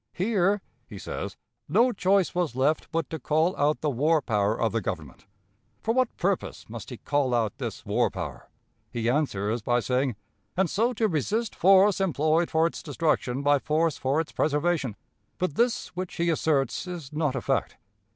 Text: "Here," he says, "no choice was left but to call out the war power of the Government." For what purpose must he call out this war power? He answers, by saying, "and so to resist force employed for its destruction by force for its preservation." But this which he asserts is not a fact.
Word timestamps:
"Here," 0.13 0.61
he 0.87 0.97
says, 0.97 1.37
"no 1.69 1.91
choice 1.91 2.33
was 2.33 2.55
left 2.55 2.91
but 2.91 3.07
to 3.11 3.19
call 3.19 3.55
out 3.55 3.81
the 3.81 3.89
war 3.91 4.19
power 4.19 4.59
of 4.59 4.71
the 4.71 4.81
Government." 4.81 5.27
For 5.83 5.93
what 5.93 6.17
purpose 6.17 6.67
must 6.67 6.89
he 6.89 6.97
call 6.97 7.35
out 7.35 7.59
this 7.59 7.85
war 7.85 8.09
power? 8.09 8.49
He 8.89 9.07
answers, 9.11 9.61
by 9.61 9.79
saying, 9.79 10.15
"and 10.57 10.71
so 10.71 10.93
to 10.93 11.07
resist 11.07 11.55
force 11.55 12.01
employed 12.01 12.49
for 12.49 12.65
its 12.65 12.81
destruction 12.81 13.43
by 13.43 13.59
force 13.59 13.99
for 13.99 14.19
its 14.19 14.31
preservation." 14.31 14.95
But 15.37 15.53
this 15.53 15.89
which 15.89 16.15
he 16.15 16.31
asserts 16.31 16.87
is 16.87 17.13
not 17.13 17.35
a 17.35 17.41
fact. 17.41 17.77